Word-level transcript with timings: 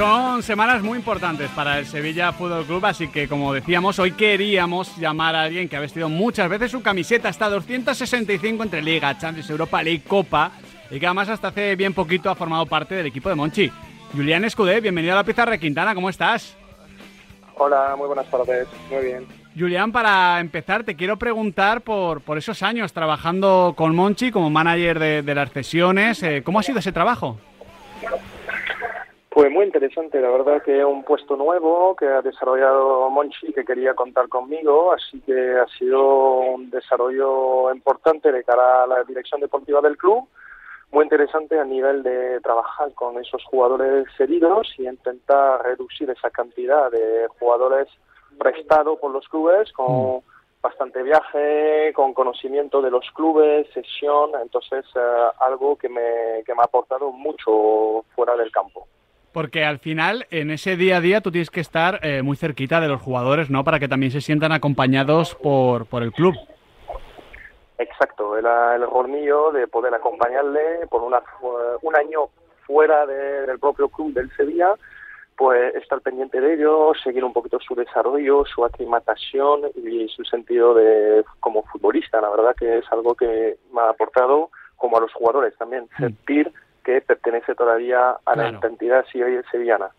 Son 0.00 0.42
semanas 0.42 0.82
muy 0.82 0.96
importantes 0.96 1.50
para 1.50 1.78
el 1.78 1.84
Sevilla 1.84 2.32
Fútbol 2.32 2.64
Club, 2.64 2.86
así 2.86 3.08
que 3.08 3.28
como 3.28 3.52
decíamos, 3.52 3.98
hoy 3.98 4.12
queríamos 4.12 4.96
llamar 4.96 5.36
a 5.36 5.42
alguien 5.42 5.68
que 5.68 5.76
ha 5.76 5.80
vestido 5.80 6.08
muchas 6.08 6.48
veces 6.48 6.70
su 6.70 6.80
camiseta 6.80 7.28
hasta 7.28 7.50
265 7.50 8.62
entre 8.62 8.80
Liga, 8.80 9.18
Champions, 9.18 9.50
Europa 9.50 9.82
League, 9.82 10.02
Copa, 10.08 10.52
y 10.90 10.98
que 10.98 11.04
además 11.04 11.28
hasta 11.28 11.48
hace 11.48 11.76
bien 11.76 11.92
poquito 11.92 12.30
ha 12.30 12.34
formado 12.34 12.64
parte 12.64 12.94
del 12.94 13.04
equipo 13.04 13.28
de 13.28 13.34
Monchi. 13.34 13.70
Julián 14.14 14.46
Escudé, 14.46 14.80
bienvenido 14.80 15.12
a 15.12 15.16
la 15.16 15.24
Pizarra 15.24 15.58
Quintana, 15.58 15.94
¿cómo 15.94 16.08
estás? 16.08 16.56
Hola, 17.58 17.94
muy 17.98 18.06
buenas 18.06 18.26
tardes, 18.30 18.68
muy 18.90 19.04
bien. 19.04 19.26
Julián, 19.54 19.92
para 19.92 20.40
empezar, 20.40 20.82
te 20.82 20.96
quiero 20.96 21.18
preguntar 21.18 21.82
por, 21.82 22.22
por 22.22 22.38
esos 22.38 22.62
años 22.62 22.94
trabajando 22.94 23.74
con 23.76 23.94
Monchi 23.94 24.30
como 24.30 24.48
manager 24.48 24.98
de, 24.98 25.34
las 25.34 25.50
sesiones. 25.50 26.22
Eh, 26.22 26.42
¿Cómo 26.42 26.58
ha 26.58 26.62
sido 26.62 26.78
ese 26.78 26.90
trabajo? 26.90 27.36
Pues 29.32 29.48
muy 29.48 29.64
interesante, 29.64 30.20
la 30.20 30.28
verdad 30.28 30.60
que 30.60 30.80
es 30.80 30.84
un 30.84 31.04
puesto 31.04 31.36
nuevo 31.36 31.94
que 31.94 32.04
ha 32.04 32.20
desarrollado 32.20 33.08
Monchi 33.10 33.52
que 33.52 33.64
quería 33.64 33.94
contar 33.94 34.28
conmigo, 34.28 34.92
así 34.92 35.20
que 35.20 35.56
ha 35.56 35.68
sido 35.78 36.40
un 36.40 36.68
desarrollo 36.68 37.72
importante 37.72 38.32
de 38.32 38.42
cara 38.42 38.82
a 38.82 38.86
la 38.88 39.04
dirección 39.04 39.40
deportiva 39.40 39.80
del 39.82 39.96
club, 39.96 40.26
muy 40.90 41.04
interesante 41.04 41.56
a 41.60 41.64
nivel 41.64 42.02
de 42.02 42.40
trabajar 42.40 42.92
con 42.94 43.20
esos 43.20 43.44
jugadores 43.44 44.08
heridos 44.18 44.74
y 44.78 44.88
intentar 44.88 45.62
reducir 45.62 46.10
esa 46.10 46.30
cantidad 46.30 46.90
de 46.90 47.28
jugadores 47.38 47.86
prestados 48.36 48.98
por 48.98 49.12
los 49.12 49.28
clubes 49.28 49.72
con 49.72 50.16
mm. 50.16 50.22
bastante 50.60 51.04
viaje, 51.04 51.92
con 51.94 52.14
conocimiento 52.14 52.82
de 52.82 52.90
los 52.90 53.08
clubes, 53.12 53.68
sesión, 53.72 54.32
entonces 54.42 54.84
eh, 54.96 55.28
algo 55.38 55.76
que 55.76 55.88
me, 55.88 56.42
que 56.44 56.52
me 56.52 56.62
ha 56.62 56.64
aportado 56.64 57.12
mucho 57.12 58.04
fuera 58.16 58.34
del 58.34 58.50
campo. 58.50 58.88
Porque 59.32 59.64
al 59.64 59.78
final, 59.78 60.26
en 60.30 60.50
ese 60.50 60.76
día 60.76 60.96
a 60.96 61.00
día, 61.00 61.20
tú 61.20 61.30
tienes 61.30 61.50
que 61.50 61.60
estar 61.60 62.00
eh, 62.02 62.22
muy 62.22 62.36
cerquita 62.36 62.80
de 62.80 62.88
los 62.88 63.00
jugadores, 63.00 63.48
¿no? 63.48 63.62
Para 63.62 63.78
que 63.78 63.88
también 63.88 64.10
se 64.10 64.20
sientan 64.20 64.52
acompañados 64.52 65.34
por, 65.36 65.86
por 65.86 66.02
el 66.02 66.12
club. 66.12 66.34
Exacto, 67.78 68.36
era 68.36 68.76
el 68.76 68.82
error 68.82 69.08
mío 69.08 69.52
de 69.52 69.66
poder 69.66 69.94
acompañarle 69.94 70.86
por 70.90 71.02
una, 71.02 71.22
un 71.80 71.96
año 71.96 72.28
fuera 72.66 73.06
del 73.06 73.58
propio 73.58 73.88
club 73.88 74.12
del 74.12 74.30
Sevilla, 74.36 74.74
pues 75.36 75.74
estar 75.74 76.00
pendiente 76.02 76.40
de 76.40 76.54
ellos, 76.54 76.98
seguir 77.02 77.24
un 77.24 77.32
poquito 77.32 77.58
su 77.58 77.74
desarrollo, 77.74 78.44
su 78.44 78.64
aclimatación 78.64 79.62
y 79.74 80.06
su 80.08 80.24
sentido 80.24 80.74
de 80.74 81.24
como 81.40 81.62
futbolista. 81.64 82.20
La 82.20 82.28
verdad 82.28 82.54
que 82.54 82.78
es 82.78 82.84
algo 82.92 83.14
que 83.14 83.56
me 83.72 83.80
ha 83.80 83.88
aportado, 83.88 84.50
como 84.76 84.98
a 84.98 85.00
los 85.00 85.12
jugadores 85.14 85.56
también, 85.56 85.88
mm. 85.98 86.06
Que 86.84 87.00
pertenece 87.00 87.54
todavía 87.54 88.16
a 88.24 88.36
la 88.36 88.50
identidad 88.50 89.04
sevillana. 89.50 89.90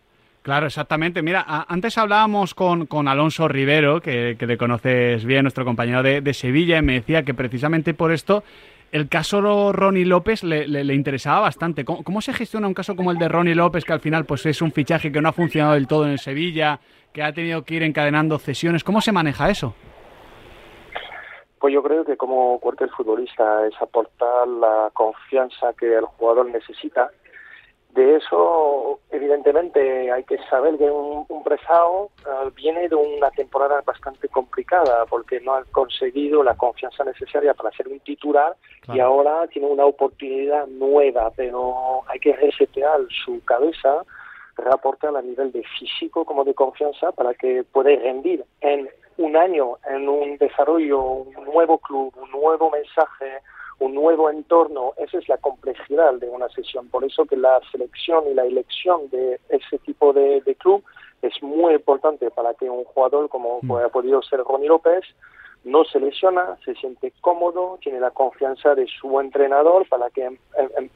Claro, 0.42 0.66
exactamente. 0.66 1.22
Mira, 1.22 1.44
antes 1.68 1.96
hablábamos 1.98 2.54
con, 2.54 2.86
con 2.86 3.06
Alonso 3.06 3.46
Rivero, 3.46 4.00
que, 4.00 4.36
le 4.38 4.58
conoces 4.58 5.24
bien, 5.24 5.42
nuestro 5.42 5.64
compañero 5.64 6.02
de, 6.02 6.34
Sevilla, 6.34 6.78
y 6.78 6.82
me 6.82 6.94
decía 6.94 7.22
que 7.22 7.32
precisamente 7.32 7.94
por 7.94 8.12
esto 8.12 8.42
el 8.90 9.08
caso 9.08 9.72
Ronnie 9.72 10.04
López 10.04 10.42
le, 10.42 10.66
le, 10.66 10.94
interesaba 10.94 11.40
bastante. 11.40 11.84
¿Cómo, 11.84 12.20
se 12.20 12.32
gestiona 12.32 12.66
un 12.66 12.74
caso 12.74 12.96
como 12.96 13.12
el 13.12 13.18
de 13.18 13.28
Ronnie 13.28 13.54
López, 13.54 13.84
que 13.84 13.92
al 13.92 14.00
final 14.00 14.24
pues 14.24 14.44
es 14.46 14.60
un 14.60 14.72
fichaje 14.72 15.12
que 15.12 15.20
no 15.20 15.28
ha 15.28 15.32
funcionado 15.32 15.74
del 15.74 15.86
todo 15.86 16.04
en 16.06 16.12
el 16.12 16.18
Sevilla, 16.18 16.80
que 17.12 17.22
ha 17.22 17.32
tenido 17.32 17.62
que 17.62 17.76
ir 17.76 17.84
encadenando 17.84 18.38
cesiones? 18.38 18.82
¿Cómo 18.82 19.00
se 19.00 19.12
maneja 19.12 19.48
eso? 19.48 19.74
Pues 21.62 21.72
yo 21.72 21.80
creo 21.80 22.04
que 22.04 22.16
como 22.16 22.58
cualquier 22.58 22.90
futbolista 22.90 23.64
es 23.68 23.80
aportar 23.80 24.48
la 24.48 24.90
confianza 24.94 25.72
que 25.74 25.94
el 25.94 26.04
jugador 26.06 26.46
necesita. 26.46 27.08
De 27.90 28.16
eso, 28.16 28.98
evidentemente, 29.12 30.10
hay 30.10 30.24
que 30.24 30.38
saber 30.50 30.76
que 30.76 30.90
un, 30.90 31.24
un 31.28 31.44
eh, 31.46 32.50
viene 32.56 32.88
de 32.88 32.96
una 32.96 33.30
temporada 33.30 33.80
bastante 33.86 34.28
complicada 34.28 35.06
porque 35.06 35.38
no 35.38 35.54
ha 35.54 35.62
conseguido 35.66 36.42
la 36.42 36.56
confianza 36.56 37.04
necesaria 37.04 37.54
para 37.54 37.70
ser 37.70 37.86
un 37.86 38.00
titular 38.00 38.56
y 38.92 38.98
ahora 38.98 39.46
tiene 39.46 39.68
una 39.68 39.86
oportunidad 39.86 40.66
nueva, 40.66 41.30
pero 41.36 42.00
hay 42.08 42.18
que 42.18 42.32
resetear 42.32 43.02
su 43.24 43.40
cabeza, 43.44 44.02
reaportar 44.56 45.16
a 45.16 45.22
nivel 45.22 45.52
de 45.52 45.62
físico 45.78 46.24
como 46.24 46.42
de 46.42 46.54
confianza 46.54 47.12
para 47.12 47.34
que 47.34 47.62
pueda 47.62 47.90
rendir 47.90 48.44
en 48.62 48.90
un 49.18 49.36
año 49.36 49.78
en 49.88 50.08
un 50.08 50.36
desarrollo, 50.38 51.00
un 51.02 51.44
nuevo 51.44 51.78
club, 51.78 52.12
un 52.20 52.30
nuevo 52.30 52.70
mensaje, 52.70 53.40
un 53.78 53.94
nuevo 53.94 54.30
entorno, 54.30 54.92
esa 54.96 55.18
es 55.18 55.28
la 55.28 55.38
complejidad 55.38 56.14
de 56.14 56.28
una 56.28 56.48
sesión. 56.50 56.88
Por 56.88 57.04
eso 57.04 57.24
que 57.24 57.36
la 57.36 57.60
selección 57.70 58.24
y 58.30 58.34
la 58.34 58.44
elección 58.44 59.08
de 59.10 59.40
ese 59.48 59.78
tipo 59.78 60.12
de, 60.12 60.42
club 60.58 60.84
es 61.22 61.42
muy 61.42 61.74
importante 61.74 62.30
para 62.30 62.54
que 62.54 62.68
un 62.68 62.84
jugador 62.84 63.28
como 63.28 63.58
mm. 63.62 63.72
ha 63.72 63.88
podido 63.88 64.22
ser 64.22 64.40
Ronnie 64.40 64.68
López 64.68 65.04
no 65.64 65.84
se 65.84 66.00
lesiona, 66.00 66.56
se 66.64 66.74
siente 66.74 67.12
cómodo, 67.20 67.78
tiene 67.80 68.00
la 68.00 68.10
confianza 68.10 68.74
de 68.74 68.86
su 68.86 69.20
entrenador 69.20 69.88
para 69.88 70.10
que 70.10 70.24
em, 70.24 70.38
em, 70.56 70.88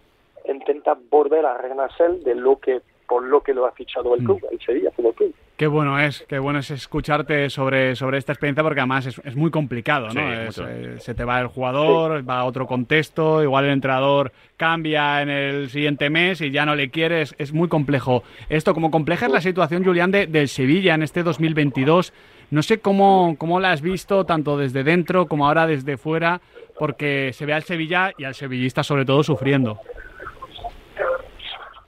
intenta 0.44 0.96
volver 1.10 1.46
a 1.46 1.58
renacer 1.58 2.18
de 2.20 2.34
lo 2.34 2.58
que 2.58 2.82
por 3.08 3.22
lo 3.22 3.40
que 3.40 3.54
lo 3.54 3.66
ha 3.66 3.72
fichado 3.72 4.14
el 4.14 4.22
mm. 4.22 4.24
club, 4.24 4.46
el 4.50 4.60
Sevilla 4.60 4.90
Fútbol 4.90 5.14
Club. 5.14 5.34
Qué 5.56 5.66
bueno 5.66 5.98
es, 5.98 6.22
qué 6.28 6.38
bueno 6.38 6.58
es 6.58 6.70
escucharte 6.70 7.48
sobre, 7.48 7.96
sobre 7.96 8.18
esta 8.18 8.32
experiencia 8.32 8.62
porque 8.62 8.80
además 8.80 9.06
es, 9.06 9.18
es 9.24 9.36
muy 9.36 9.50
complicado, 9.50 10.08
¿no? 10.08 10.20
Eh, 10.20 10.98
se 10.98 11.14
te 11.14 11.24
va 11.24 11.40
el 11.40 11.46
jugador, 11.46 12.28
va 12.28 12.40
a 12.40 12.44
otro 12.44 12.66
contexto, 12.66 13.42
igual 13.42 13.64
el 13.64 13.70
entrenador 13.70 14.32
cambia 14.58 15.22
en 15.22 15.30
el 15.30 15.70
siguiente 15.70 16.10
mes 16.10 16.42
y 16.42 16.50
ya 16.50 16.66
no 16.66 16.74
le 16.74 16.90
quieres, 16.90 17.34
es 17.38 17.54
muy 17.54 17.68
complejo. 17.68 18.22
Esto, 18.50 18.74
como 18.74 18.90
compleja 18.90 19.26
es 19.26 19.32
la 19.32 19.40
situación, 19.40 19.82
Julián, 19.82 20.10
de, 20.10 20.26
del 20.26 20.48
Sevilla 20.48 20.94
en 20.94 21.02
este 21.02 21.22
2022. 21.22 22.12
No 22.50 22.62
sé 22.62 22.78
cómo, 22.80 23.36
cómo 23.38 23.58
la 23.58 23.72
has 23.72 23.80
visto, 23.80 24.26
tanto 24.26 24.58
desde 24.58 24.84
dentro 24.84 25.24
como 25.24 25.48
ahora 25.48 25.66
desde 25.66 25.96
fuera, 25.96 26.42
porque 26.78 27.32
se 27.32 27.46
ve 27.46 27.54
al 27.54 27.62
Sevilla 27.62 28.12
y 28.18 28.24
al 28.24 28.34
sevillista 28.34 28.82
sobre 28.82 29.06
todo 29.06 29.22
sufriendo. 29.22 29.80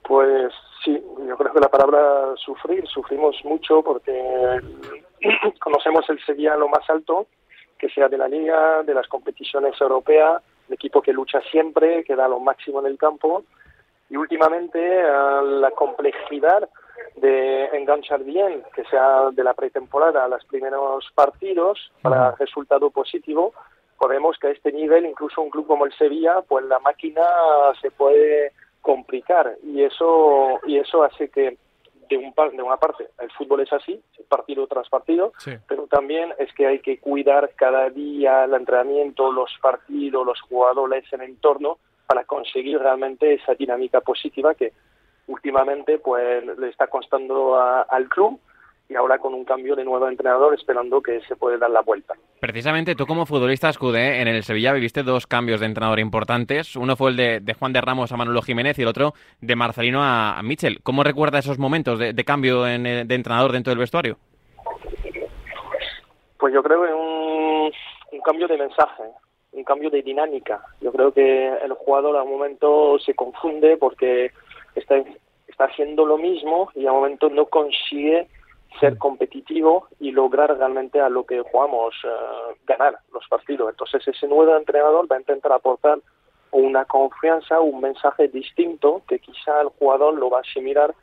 Pues 0.05 0.55
que 1.59 1.65
la 1.65 1.71
palabra 1.71 2.37
sufrir, 2.37 2.87
sufrimos 2.87 3.37
mucho 3.45 3.83
porque 3.83 4.61
conocemos 5.61 6.09
el 6.09 6.25
Sevilla 6.25 6.57
lo 6.57 6.69
más 6.69 6.89
alto, 6.89 7.27
que 7.77 7.89
sea 7.89 8.09
de 8.09 8.17
la 8.17 8.29
liga, 8.29 8.85
de 8.85 8.95
las 8.95 9.09
competiciones 9.09 9.75
europeas, 9.81 10.41
el 10.69 10.75
equipo 10.75 11.03
que 11.03 11.13
lucha 11.13 11.41
siempre, 11.51 12.05
que 12.05 12.15
da 12.15 12.29
lo 12.29 12.39
máximo 12.39 12.79
en 12.79 12.87
el 12.87 12.97
campo, 12.97 13.43
y 14.09 14.17
últimamente 14.17 15.03
la 15.03 15.73
complejidad 15.73 16.69
de 17.17 17.65
enganchar 17.77 18.23
bien, 18.23 18.63
que 18.73 18.85
sea 18.85 19.31
de 19.33 19.43
la 19.43 19.55
pretemporada 19.55 20.25
a 20.25 20.29
los 20.29 20.45
primeros 20.45 21.11
partidos 21.15 21.91
para 22.03 22.37
resultado 22.37 22.91
positivo, 22.91 23.53
podemos 23.99 24.39
que 24.39 24.47
a 24.47 24.51
este 24.51 24.71
nivel, 24.71 25.07
incluso 25.07 25.43
un 25.43 25.51
club 25.51 25.67
como 25.67 25.87
el 25.87 25.93
Sevilla, 25.95 26.41
pues 26.47 26.65
la 26.67 26.79
máquina 26.79 27.25
se 27.81 27.91
puede 27.91 28.53
complicar 28.89 29.59
y 29.63 29.83
eso 29.83 30.61
y 30.67 30.79
eso 30.79 31.03
hace 31.03 31.29
que 31.29 31.59
de, 32.09 32.17
un, 32.17 32.33
de 32.57 32.63
una 32.63 32.79
parte 32.79 33.09
el 33.21 33.31
fútbol 33.33 33.61
es 33.61 33.71
así, 33.71 34.03
partido 34.31 34.67
tras 34.67 34.89
partido, 34.89 35.35
pero 35.67 35.87
también 35.89 36.33
es 36.39 36.51
que 36.55 36.67
hay 36.67 36.79
que 36.79 36.99
cuidar 36.99 37.51
cada 37.55 37.91
día 37.91 38.45
el 38.45 38.55
entrenamiento, 38.55 39.31
los 39.31 39.51
partidos, 39.61 40.25
los 40.25 40.41
jugadores, 40.41 41.05
el 41.13 41.21
entorno 41.21 41.77
para 42.07 42.25
conseguir 42.25 42.79
realmente 42.79 43.35
esa 43.35 43.55
dinámica 43.55 44.01
positiva 44.01 44.55
que 44.55 44.73
últimamente 45.27 45.99
pues 45.99 46.47
le 46.59 46.71
está 46.71 46.87
costando 46.87 47.61
al 47.61 48.09
club 48.09 48.41
y 48.89 48.95
ahora 48.95 49.19
con 49.19 49.35
un 49.35 49.45
cambio 49.45 49.77
de 49.77 49.85
nuevo 49.85 50.09
entrenador 50.09 50.55
esperando 50.55 51.03
que 51.03 51.21
se 51.23 51.37
puede 51.37 51.59
dar 51.59 51.71
la 51.71 51.83
vuelta. 51.83 52.15
Precisamente 52.41 52.95
tú 52.95 53.07
como 53.07 53.27
futbolista 53.27 53.69
escudé 53.69 54.21
en 54.23 54.29
el 54.29 54.43
Sevilla 54.43 54.73
viviste 54.73 55.03
dos 55.03 55.27
cambios 55.27 55.61
de 55.61 55.67
entrenador 55.67 55.99
importantes. 56.01 56.75
Uno 56.75 56.97
fue 56.97 57.11
el 57.11 57.17
de, 57.17 57.55
Juan 57.59 57.73
de 57.73 57.81
Ramos 57.81 58.13
a 58.13 58.17
Manolo 58.17 58.41
Jiménez 58.41 58.79
y 58.79 58.83
el 58.83 58.89
otro 58.89 59.13
de 59.41 59.57
Marcelino 59.57 60.03
a, 60.03 60.41
Michel. 60.43 60.81
¿Cómo 60.83 61.05
recuerda 61.05 61.39
esos 61.39 61.59
momentos 61.59 61.99
de, 61.99 62.25
cambio 62.25 62.63
de 62.63 63.01
entrenador 63.09 63.53
dentro 63.53 63.71
del 63.71 63.79
vestuario? 63.79 64.17
Pues 66.39 66.55
yo 66.55 66.63
creo 66.63 66.83
que 66.85 66.93
un, 66.95 67.73
un 68.13 68.21
cambio 68.21 68.47
de 68.49 68.57
mensaje, 68.57 69.03
un 69.53 69.65
cambio 69.65 69.91
de 69.91 70.03
dinámica. 70.03 70.61
Yo 70.81 70.93
creo 70.93 71.13
que 71.13 71.49
el 71.49 71.73
jugador 71.73 72.17
a 72.17 72.23
un 72.23 72.31
momento 72.31 72.99
se 73.01 73.15
confunde 73.15 73.77
porque 73.77 74.31
está, 74.75 74.97
está 75.47 75.65
haciendo 75.65 76.07
lo 76.07 76.17
mismo 76.17 76.71
y 76.75 76.87
a 76.87 76.93
un 76.93 77.01
momento 77.01 77.29
no 77.29 77.47
consigue 77.47 78.29
ser 78.81 78.99
competitivo 78.99 79.89
y 79.99 80.13
lograr 80.13 80.57
realmente 80.57 81.01
a 81.01 81.09
lo 81.09 81.25
que 81.25 81.41
jugamos 81.41 81.95
eh, 82.05 82.57
ganar 82.67 82.99
los 83.13 83.27
partidos. 83.29 83.71
Entonces 83.71 84.07
ese 84.07 84.29
nuevo 84.29 84.57
entrenador 84.57 85.11
va 85.11 85.17
a 85.17 85.21
intentar 85.21 85.53
aportar 85.53 85.99
una 86.51 86.85
confianza, 86.85 87.61
un 87.61 87.81
mensaje 87.81 88.29
distinto 88.29 89.03
que 89.09 89.19
quizá 89.19 89.61
el 89.61 89.69
jugador 89.69 90.15
lo 90.15 90.31
va 90.31 90.39
a 90.39 90.41
asimilar 90.43 90.95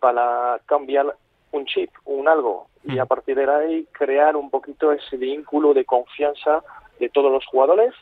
para 0.00 0.60
cambiar 0.66 1.16
un 1.52 1.64
chip, 1.66 1.90
un 2.04 2.28
algo, 2.28 2.66
y 2.84 2.98
a 2.98 3.06
partir 3.06 3.36
de 3.36 3.50
ahí 3.50 3.86
crear 3.92 4.36
un 4.36 4.50
poquito 4.50 4.92
ese 4.92 5.16
vínculo 5.16 5.72
de 5.72 5.84
confianza 5.84 6.62
de 6.98 7.08
todos 7.08 7.32
los 7.32 7.46
jugadores 7.46 7.94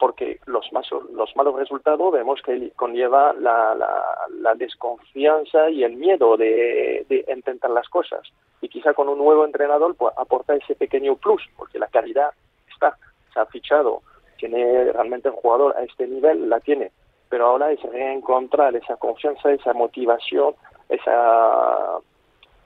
porque 0.00 0.40
los, 0.46 0.66
los 1.12 1.36
malos 1.36 1.56
resultados 1.56 2.10
vemos 2.10 2.40
que 2.40 2.70
conlleva 2.74 3.34
la, 3.34 4.54
desconfianza 4.56 5.68
y 5.68 5.84
el 5.84 5.96
miedo 5.96 6.38
de, 6.38 7.04
intentar 7.28 7.70
las 7.70 7.86
cosas. 7.90 8.22
Y 8.62 8.68
quizá 8.68 8.94
con 8.94 9.10
un 9.10 9.18
nuevo 9.18 9.44
entrenador 9.44 9.94
pues, 9.94 10.14
aporta 10.16 10.54
ese 10.54 10.74
pequeño 10.74 11.16
plus, 11.16 11.42
porque 11.56 11.78
la 11.78 11.86
calidad 11.88 12.30
está, 12.72 12.96
se 13.32 13.40
ha 13.40 13.46
fichado, 13.46 14.00
tiene 14.38 14.90
realmente 14.90 15.28
el 15.28 15.34
jugador 15.34 15.76
a 15.76 15.84
este 15.84 16.06
nivel, 16.06 16.48
la 16.48 16.60
tiene. 16.60 16.92
Pero 17.28 17.46
ahora 17.46 17.70
es 17.70 17.82
reencontrar 17.82 18.74
esa 18.74 18.96
confianza, 18.96 19.52
esa 19.52 19.74
motivación, 19.74 20.54
esa, 20.88 21.98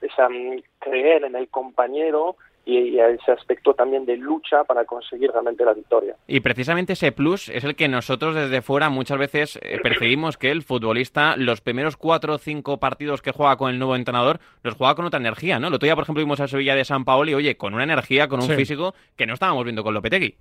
esa 0.01 0.29
mm, 0.29 0.63
creer 0.79 1.25
en 1.25 1.35
el 1.35 1.49
compañero 1.49 2.37
y, 2.65 2.99
a 2.99 3.09
ese 3.09 3.33
aspecto 3.33 3.75
también 3.75 4.07
de 4.07 4.17
lucha 4.17 4.65
para 4.65 4.85
conseguir 4.85 5.31
realmente 5.31 5.65
la 5.65 5.75
victoria. 5.75 6.17
Y 6.27 6.41
precisamente 6.41 6.95
ese 6.95 7.13
plus 7.13 7.49
es 7.49 7.65
el 7.65 7.77
que 7.77 7.89
nosotros 7.89 8.35
desde 8.35 8.63
fuera 8.63 8.89
muchas 8.89 9.19
veces 9.19 9.59
eh, 9.63 9.79
percibimos 9.83 10.37
que 10.37 10.51
el 10.51 10.63
futbolista 10.63 11.37
los 11.37 11.61
primeros 11.61 11.97
cuatro 11.97 12.35
o 12.35 12.39
cinco 12.39 12.79
partidos 12.79 13.23
que 13.23 13.33
juega 13.33 13.57
con 13.57 13.71
el 13.71 13.79
nuevo 13.79 13.97
entrenador 13.97 14.39
los 14.63 14.75
juega 14.75 14.95
con 14.95 15.05
otra 15.05 15.21
energía, 15.21 15.59
¿no? 15.59 15.71
Lo 15.71 15.77
otro 15.77 15.87
día, 15.87 15.95
por 15.95 16.05
ejemplo, 16.05 16.23
vimos 16.23 16.41
a 16.41 16.49
Sevilla 16.49 16.75
de 16.75 16.85
San 16.85 17.05
Paolo 17.05 17.31
y, 17.31 17.35
oye, 17.35 17.57
con 17.57 17.75
una 17.75 17.85
energía, 17.85 18.29
con 18.29 18.41
un 18.41 18.49
físico 18.49 18.95
que 19.17 19.27
no 19.27 19.35
estábamos 19.35 19.65
viendo 19.65 19.83
con 19.83 19.95
Lopetegui. 19.95 20.35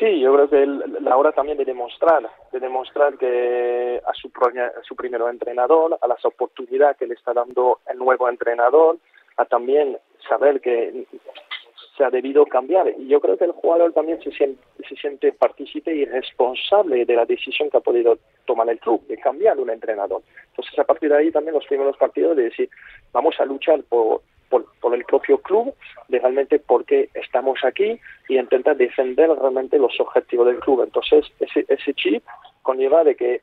Sí, 0.00 0.18
yo 0.18 0.32
creo 0.32 0.48
que 0.48 0.66
la 1.02 1.14
hora 1.18 1.30
también 1.32 1.58
de 1.58 1.64
demostrar, 1.66 2.26
de 2.52 2.58
demostrar 2.58 3.18
que 3.18 4.00
a 4.06 4.14
su, 4.14 4.28
a 4.28 4.82
su 4.82 4.96
primer 4.96 5.20
entrenador, 5.20 5.98
a 6.00 6.08
las 6.08 6.24
oportunidades 6.24 6.96
que 6.96 7.06
le 7.06 7.12
está 7.12 7.34
dando 7.34 7.80
el 7.86 7.98
nuevo 7.98 8.26
entrenador, 8.26 8.96
a 9.40 9.44
también 9.46 9.96
saber 10.28 10.60
que 10.60 11.06
se 11.96 12.04
ha 12.04 12.10
debido 12.10 12.44
cambiar. 12.46 12.92
Y 12.98 13.08
yo 13.08 13.20
creo 13.20 13.36
que 13.36 13.44
el 13.44 13.52
jugador 13.52 13.92
también 13.92 14.22
se 14.22 14.30
siente, 14.32 14.62
se 14.88 14.96
siente 14.96 15.32
partícipe 15.32 15.94
y 15.94 16.04
responsable 16.04 17.04
de 17.04 17.16
la 17.16 17.24
decisión 17.24 17.70
que 17.70 17.78
ha 17.78 17.80
podido 17.80 18.18
tomar 18.46 18.68
el 18.68 18.78
club, 18.78 19.06
de 19.06 19.16
cambiar 19.16 19.58
un 19.58 19.70
entrenador. 19.70 20.22
Entonces, 20.50 20.78
a 20.78 20.84
partir 20.84 21.08
de 21.08 21.16
ahí 21.16 21.30
también 21.30 21.54
los 21.54 21.66
primeros 21.66 21.96
partidos 21.96 22.36
de 22.36 22.44
decir, 22.44 22.68
vamos 23.12 23.34
a 23.40 23.46
luchar 23.46 23.82
por, 23.84 24.22
por, 24.48 24.94
el 24.94 25.04
propio 25.04 25.38
club, 25.38 25.74
de 26.08 26.18
realmente 26.18 26.58
por 26.58 26.84
qué 26.84 27.08
estamos 27.14 27.58
aquí 27.64 27.98
y 28.28 28.38
intentar 28.38 28.76
defender 28.76 29.30
realmente 29.30 29.78
los 29.78 29.98
objetivos 30.00 30.48
del 30.48 30.58
club. 30.60 30.82
Entonces, 30.82 31.24
ese, 31.40 31.64
ese 31.68 31.94
chip 31.94 32.24
conlleva 32.62 33.04
de 33.04 33.14
que 33.14 33.40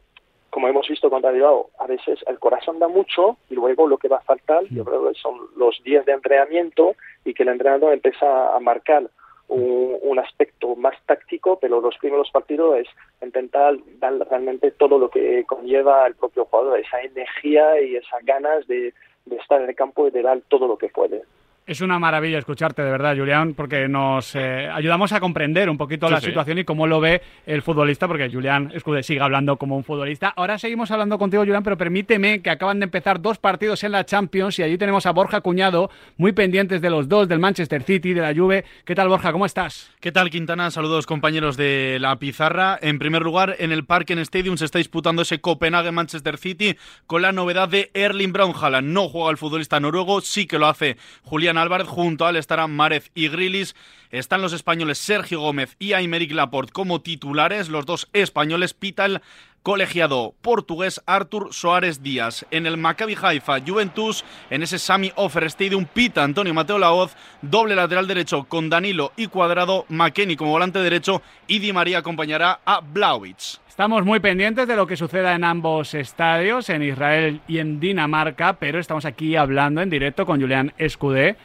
como 0.58 0.70
hemos 0.70 0.88
visto 0.88 1.12
con 1.12 1.22
Bilbao, 1.22 1.70
a 1.78 1.86
veces 1.86 2.18
el 2.26 2.40
corazón 2.40 2.80
da 2.80 2.88
mucho 2.88 3.38
y 3.48 3.54
luego 3.54 3.86
lo 3.86 4.00
que 4.00 4.08
va 4.08 4.18
a 4.18 4.22
faltar, 4.22 4.64
yo 4.72 4.84
creo 4.84 5.08
que 5.08 5.14
son 5.14 5.40
los 5.56 5.80
días 5.84 6.04
de 6.08 6.14
entrenamiento 6.14 6.96
y 7.24 7.36
que 7.36 7.44
el 7.44 7.50
entrenador 7.50 7.94
empieza 7.94 8.56
a 8.56 8.60
marcar 8.60 9.08
un, 9.50 10.18
aspecto 10.18 10.76
más 10.76 10.96
táctico, 11.06 11.60
pero 11.60 11.80
los 11.80 11.96
primeros 12.00 12.32
partidos 12.32 12.80
es 12.80 12.88
intentar 13.22 13.76
dar 14.00 14.14
realmente 14.32 14.72
todo 14.72 14.98
lo 14.98 15.12
que 15.12 15.44
conlleva 15.46 16.08
el 16.08 16.16
propio 16.16 16.46
jugador, 16.46 16.80
esa 16.80 17.02
energía 17.04 17.80
y 17.80 17.96
esas 17.96 18.26
ganas 18.26 18.66
de, 18.66 18.96
de 19.26 19.36
estar 19.36 19.62
en 19.62 19.70
el 19.70 19.76
campo 19.76 20.08
y 20.08 20.12
de 20.12 20.24
dar 20.24 20.42
todo 20.48 20.68
lo 20.68 20.80
que 20.80 20.90
puede. 20.90 21.22
Es 21.68 21.82
una 21.82 22.00
maravilla 22.00 22.38
escucharte, 22.38 22.82
de 22.82 22.90
verdad, 22.90 23.14
Julián, 23.18 23.54
porque 23.54 23.90
nos 23.90 24.34
eh, 24.36 24.70
ayudamos 24.74 25.12
a 25.12 25.20
comprender 25.20 25.70
un 25.70 25.78
poquito 25.78 26.10
la 26.10 26.22
situación 26.22 26.60
y 26.60 26.64
cómo 26.64 26.88
lo 26.88 27.02
ve 27.02 27.22
el 27.46 27.62
futbolista, 27.62 28.08
porque 28.08 28.30
Julián 28.30 28.72
sigue 29.02 29.20
hablando 29.20 29.58
como 29.58 29.76
un 29.76 29.84
futbolista. 29.84 30.30
Ahora 30.30 30.58
seguimos 30.58 30.92
hablando 30.92 31.20
contigo, 31.20 31.44
Julián, 31.44 31.64
pero 31.64 31.78
permíteme 31.78 32.42
que 32.42 32.52
acaban 32.52 32.80
de 32.80 32.86
empezar 32.86 33.22
dos 33.22 33.38
partidos 33.38 33.84
en 33.84 33.92
la 33.92 34.06
Champions 34.06 34.58
y 34.60 34.64
allí 34.64 34.78
tenemos 34.78 35.06
a 35.08 35.12
Borja 35.12 35.42
Cuñado, 35.42 35.92
muy 36.16 36.32
pendientes 36.32 36.82
de 36.82 36.90
los 36.90 37.10
dos, 37.10 37.28
del 37.28 37.40
Manchester 37.40 37.84
City, 37.84 38.14
de 38.14 38.22
la 38.22 38.34
Juve. 38.34 38.64
¿Qué 38.86 38.96
tal, 38.96 39.10
Borja? 39.10 39.34
¿Cómo 39.34 39.46
estás? 39.46 39.92
¿Qué 40.00 40.14
tal, 40.14 40.30
Quintana? 40.30 40.72
Saludos, 40.72 41.06
compañeros 41.06 41.58
de 41.58 41.98
la 42.00 42.18
pizarra. 42.18 42.80
En 42.82 42.98
primer 42.98 43.24
lugar, 43.24 43.58
en 43.60 43.74
el 43.74 43.84
Parken 43.84 44.20
Stadium 44.20 44.56
se 44.56 44.64
está 44.64 44.78
disputando 44.78 45.24
ese 45.24 45.42
Copenhague-Manchester 45.42 46.38
City 46.38 46.78
con 47.08 47.24
la 47.24 47.34
novedad 47.34 47.68
de 47.68 47.92
Erling 47.94 48.32
Braun 48.32 48.54
No 48.84 49.10
juega 49.10 49.32
el 49.32 49.38
futbolista 49.38 49.82
noruego, 49.82 50.22
sí 50.22 50.48
que 50.48 50.60
lo 50.60 50.68
hace 50.68 50.96
Julián 51.24 51.57
Álvarez, 51.58 51.88
junto 51.88 52.26
a 52.26 52.30
él 52.30 52.36
estarán 52.36 52.76
Márez 52.76 53.12
y 53.14 53.28
Grilis. 53.28 53.76
Están 54.10 54.42
los 54.42 54.54
españoles 54.54 54.98
Sergio 54.98 55.42
Gómez 55.42 55.76
y 55.80 55.94
Aymeric 55.94 56.32
Laporte 56.32 56.72
como 56.72 57.02
titulares, 57.02 57.70
los 57.70 57.86
dos 57.86 58.08
españoles 58.14 58.74
Pital 58.74 59.22
colegiado 59.68 60.34
portugués 60.42 61.02
Artur 61.06 61.54
Soares 61.54 62.02
Díaz. 62.02 62.46
En 62.52 62.66
el 62.66 62.78
Maccabi 62.78 63.18
Haifa 63.22 63.60
Juventus, 63.60 64.24
en 64.50 64.64
ese 64.64 64.80
Sami 64.80 65.12
Offer 65.18 65.44
Stadium, 65.44 65.86
pita 65.86 66.24
Antonio 66.24 66.54
Mateo 66.54 66.80
Laoz, 66.80 67.18
doble 67.42 67.76
lateral 67.76 68.08
derecho 68.08 68.46
con 68.46 68.70
Danilo 68.70 69.12
y 69.18 69.28
Cuadrado, 69.28 69.86
McKenny 69.90 70.38
como 70.38 70.52
volante 70.52 70.80
derecho 70.80 71.22
y 71.48 71.60
Di 71.60 71.74
María 71.74 71.98
acompañará 71.98 72.62
a 72.66 72.80
Blauwitz. 72.80 73.60
Estamos 73.78 74.06
muy 74.06 74.20
pendientes 74.20 74.68
de 74.68 74.76
lo 74.76 74.88
que 74.88 74.98
suceda 74.98 75.36
en 75.36 75.44
ambos 75.44 75.94
estadios, 75.94 76.68
en 76.72 76.82
Israel 76.82 77.42
y 77.48 77.60
en 77.60 77.80
Dinamarca, 77.80 78.54
pero 78.54 78.80
estamos 78.80 79.06
aquí 79.06 79.36
hablando 79.36 79.84
en 79.84 79.92
directo 79.92 80.26
con 80.26 80.42
Julián 80.42 80.74
Escudé 80.80 81.36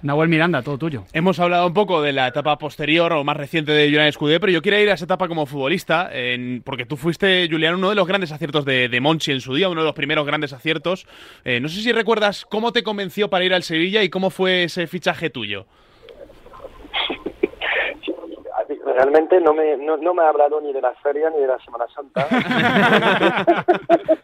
Nahuel 0.00 0.30
Miranda, 0.30 0.62
todo 0.62 0.78
tuyo. 0.78 1.04
Hemos 1.12 1.38
hablado 1.40 1.66
un 1.66 1.74
poco 1.74 2.00
de 2.00 2.14
la 2.14 2.28
etapa 2.28 2.56
posterior 2.56 3.12
o 3.12 3.22
más 3.22 3.36
reciente 3.36 3.72
de 3.72 3.84
Julián 3.84 4.06
Escudé, 4.06 4.40
pero 4.40 4.50
yo 4.50 4.62
quiero 4.62 4.78
ir 4.78 4.88
a 4.88 4.94
esa 4.94 5.04
etapa 5.04 5.28
como 5.28 5.44
futbolista, 5.44 6.10
porque 6.64 6.86
tú 6.86 6.96
fuiste, 6.96 7.48
Julián, 7.50 7.74
uno 7.74 7.90
de 7.90 7.96
los 7.96 8.06
grandes 8.08 8.32
aciertos 8.32 8.64
de, 8.64 8.98
Monchi 9.02 9.32
en 9.32 9.42
su 9.42 9.54
día, 9.54 9.68
uno 9.68 9.82
de 9.82 9.86
los 9.86 9.94
primeros 9.94 10.24
grandes 10.24 10.54
aciertos. 10.54 11.06
Eh, 11.44 11.60
no 11.60 11.68
sé 11.68 11.82
si 11.82 11.92
recuerdas 11.92 12.46
cómo 12.48 12.72
te 12.72 12.82
convenció 12.82 13.28
para 13.28 13.44
ir 13.44 13.52
al 13.52 13.62
Sevilla 13.62 14.02
y 14.02 14.08
cómo 14.08 14.30
fue 14.30 14.64
ese 14.64 14.86
fichaje 14.86 15.28
tuyo. 15.28 15.66
Realmente 18.94 19.40
no 19.40 19.52
me, 19.52 19.76
no, 19.76 20.14
me 20.14 20.22
ha 20.22 20.28
hablado 20.28 20.60
ni 20.60 20.72
de 20.72 20.80
la 20.80 20.94
feria 20.94 21.30
ni 21.30 21.40
de 21.40 21.46
la 21.46 21.58
Semana 21.58 21.86
Santa. 21.94 22.26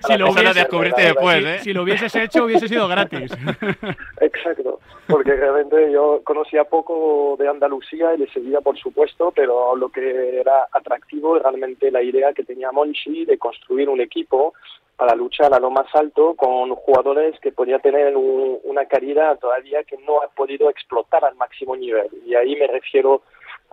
si, 0.06 0.16
lo 0.16 0.32
después, 0.32 1.44
¿eh? 1.44 1.58
si 1.60 1.72
lo 1.72 1.82
hubieses 1.82 2.14
hecho, 2.14 2.44
hubiese 2.44 2.68
sido 2.68 2.88
gratis. 2.88 3.32
Exacto, 4.20 4.80
porque 5.08 5.32
realmente 5.32 5.90
yo 5.92 6.20
conocía 6.24 6.64
poco 6.64 7.36
de 7.38 7.48
Andalucía 7.48 8.14
y 8.14 8.18
de 8.18 8.28
Sevilla, 8.28 8.60
por 8.60 8.78
supuesto, 8.78 9.32
pero 9.34 9.74
lo 9.76 9.88
que 9.90 10.40
era 10.40 10.68
atractivo 10.72 11.36
es 11.36 11.42
realmente 11.42 11.90
la 11.90 12.02
idea 12.02 12.32
que 12.32 12.44
tenía 12.44 12.72
Monchi 12.72 13.24
de 13.24 13.38
construir 13.38 13.88
un 13.88 14.00
equipo 14.00 14.54
para 14.96 15.14
luchar 15.14 15.54
a 15.54 15.58
lo 15.58 15.70
más 15.70 15.86
alto 15.94 16.34
con 16.34 16.74
jugadores 16.74 17.38
que 17.40 17.52
podía 17.52 17.78
tener 17.78 18.14
una 18.16 18.84
calidad 18.84 19.38
todavía 19.38 19.82
que 19.84 19.96
no 20.06 20.20
ha 20.20 20.28
podido 20.28 20.68
explotar 20.68 21.24
al 21.24 21.36
máximo 21.36 21.74
nivel. 21.74 22.08
Y 22.26 22.34
ahí 22.34 22.54
me 22.56 22.66
refiero 22.66 23.22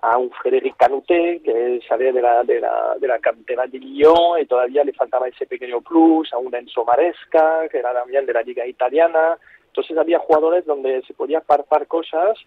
a 0.01 0.17
un 0.17 0.29
Frédéric 0.31 0.77
Canuté 0.77 1.41
que 1.43 1.79
salía 1.87 2.11
de 2.11 2.21
la, 2.21 2.43
de 2.43 2.59
la, 2.59 2.95
de 2.99 3.07
la 3.07 3.19
cantera 3.19 3.65
de 3.67 3.79
Lyon 3.79 4.39
y 4.39 4.45
todavía 4.45 4.83
le 4.83 4.93
faltaba 4.93 5.27
ese 5.27 5.45
pequeño 5.45 5.81
plus, 5.81 6.31
a 6.33 6.37
un 6.37 6.53
Enzo 6.53 6.85
Maresca 6.85 7.67
que 7.69 7.79
era 7.79 7.93
también 7.93 8.25
de 8.25 8.33
la 8.33 8.43
liga 8.43 8.65
italiana. 8.65 9.37
Entonces 9.67 9.97
había 9.97 10.19
jugadores 10.19 10.65
donde 10.65 11.01
se 11.03 11.13
podía 11.13 11.41
parpar 11.41 11.87
cosas 11.87 12.37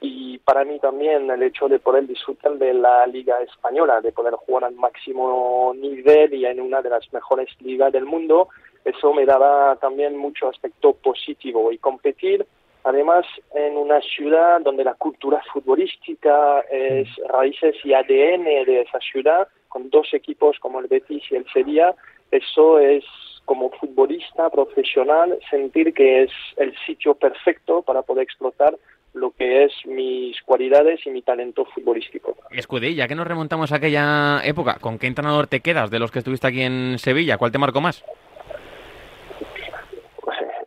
y 0.00 0.38
para 0.38 0.64
mí 0.64 0.78
también 0.78 1.30
el 1.30 1.42
hecho 1.42 1.68
de 1.68 1.78
poder 1.78 2.06
disfrutar 2.06 2.54
de 2.54 2.72
la 2.74 3.06
liga 3.06 3.40
española, 3.42 4.00
de 4.00 4.12
poder 4.12 4.34
jugar 4.34 4.64
al 4.64 4.74
máximo 4.74 5.72
nivel 5.76 6.32
y 6.34 6.46
en 6.46 6.60
una 6.60 6.80
de 6.80 6.90
las 6.90 7.12
mejores 7.12 7.48
ligas 7.60 7.92
del 7.92 8.06
mundo, 8.06 8.48
eso 8.84 9.12
me 9.12 9.26
daba 9.26 9.76
también 9.76 10.16
mucho 10.16 10.48
aspecto 10.48 10.94
positivo 10.94 11.70
y 11.70 11.78
competir 11.78 12.46
Además, 12.84 13.26
en 13.54 13.76
una 13.76 14.00
ciudad 14.00 14.60
donde 14.62 14.84
la 14.84 14.94
cultura 14.94 15.42
futbolística 15.52 16.60
es 16.70 17.08
raíces 17.28 17.76
y 17.84 17.92
ADN 17.92 18.44
de 18.64 18.82
esa 18.82 18.98
ciudad, 19.00 19.48
con 19.68 19.90
dos 19.90 20.12
equipos 20.14 20.58
como 20.58 20.80
el 20.80 20.86
Betis 20.86 21.22
y 21.30 21.36
el 21.36 21.46
Sevilla, 21.52 21.94
eso 22.30 22.78
es 22.78 23.04
como 23.44 23.70
futbolista 23.70 24.48
profesional 24.50 25.38
sentir 25.50 25.92
que 25.92 26.22
es 26.22 26.30
el 26.56 26.74
sitio 26.86 27.14
perfecto 27.14 27.82
para 27.82 28.02
poder 28.02 28.24
explotar 28.24 28.76
lo 29.12 29.32
que 29.32 29.64
es 29.64 29.72
mis 29.86 30.40
cualidades 30.42 31.04
y 31.04 31.10
mi 31.10 31.22
talento 31.22 31.64
futbolístico. 31.64 32.36
Escudé, 32.50 32.94
ya 32.94 33.08
que 33.08 33.16
nos 33.16 33.26
remontamos 33.26 33.72
a 33.72 33.76
aquella 33.76 34.40
época, 34.44 34.78
¿con 34.80 34.98
qué 34.98 35.08
entrenador 35.08 35.48
te 35.48 35.60
quedas 35.60 35.90
de 35.90 35.98
los 35.98 36.10
que 36.10 36.20
estuviste 36.20 36.46
aquí 36.46 36.62
en 36.62 36.98
Sevilla? 36.98 37.38
¿Cuál 37.38 37.50
te 37.50 37.58
marcó 37.58 37.80
más? 37.80 38.04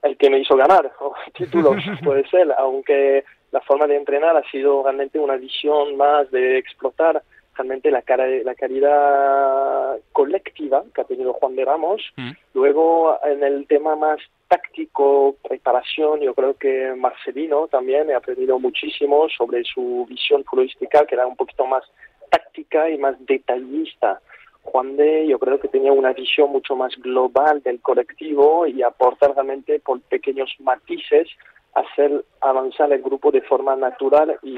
El 0.04 0.18
que 0.18 0.30
me 0.30 0.40
hizo 0.40 0.56
ganar 0.56 0.92
títulos, 1.34 1.76
puede 2.04 2.28
ser, 2.30 2.54
aunque 2.58 3.24
la 3.52 3.62
forma 3.62 3.88
de 3.88 3.98
entrenar 3.98 4.36
ha 4.36 4.50
sido 4.52 4.84
realmente 4.84 5.20
una 5.20 5.38
visión 5.38 5.96
más 5.98 6.30
de 6.32 6.58
explotar 6.58 7.24
realmente 7.56 7.92
la, 7.92 8.02
cara, 8.02 8.26
la 8.44 8.56
calidad 8.56 10.00
colectiva 10.12 10.84
que 10.94 11.02
ha 11.02 11.06
tenido 11.06 11.34
Juan 11.34 11.56
de 11.56 11.66
Ramos. 11.66 12.02
Mm. 12.16 12.32
Luego, 12.54 13.20
en 13.24 13.44
el 13.44 13.68
tema 13.68 13.96
más 13.96 14.20
táctico, 14.48 15.36
preparación, 15.48 16.22
yo 16.22 16.34
creo 16.34 16.56
que 16.56 16.94
Marcelino 16.96 17.68
también 17.68 18.12
ha 18.12 18.18
aprendido 18.18 18.60
muchísimo 18.60 19.28
sobre 19.30 19.64
su 19.64 20.06
visión 20.10 20.44
futbolística, 20.44 21.06
que 21.06 21.16
era 21.16 21.28
un 21.28 21.36
poquito 21.36 21.66
más 21.66 21.84
táctica 22.30 22.90
y 22.90 22.98
más 22.98 23.16
detallista. 23.26 24.20
Juan 24.64 24.96
de 24.96 25.28
yo 25.28 25.38
creo 25.40 25.60
que 25.60 25.68
tenía 25.68 25.92
una 25.92 26.14
visión 26.14 26.52
mucho 26.52 26.76
más 26.76 26.96
global 26.98 27.62
del 27.62 27.82
colectivo 27.82 28.66
y 28.66 28.82
aportar 28.82 29.34
realmente 29.36 29.80
por 29.80 30.02
pequeños 30.02 30.50
matices 30.60 31.28
hacer 31.76 32.24
avanzar 32.42 32.92
el 32.94 33.02
grupo 33.02 33.32
de 33.32 33.42
forma 33.42 33.76
natural 33.76 34.38
y, 34.44 34.58